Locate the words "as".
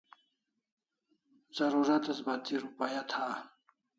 2.13-2.19